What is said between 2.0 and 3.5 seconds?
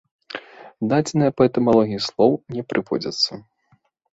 слоў не прыводзяцца.